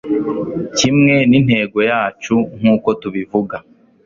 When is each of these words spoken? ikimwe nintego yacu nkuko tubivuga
ikimwe 0.69 1.15
nintego 1.29 1.77
yacu 1.89 2.35
nkuko 2.57 2.87
tubivuga 3.01 3.55